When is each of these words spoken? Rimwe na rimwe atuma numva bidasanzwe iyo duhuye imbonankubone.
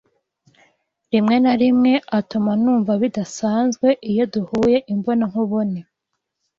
Rimwe 1.11 1.35
na 1.43 1.53
rimwe 1.61 1.93
atuma 2.19 2.51
numva 2.61 2.91
bidasanzwe 3.01 3.87
iyo 4.09 4.23
duhuye 4.33 4.77
imbonankubone. 4.93 5.79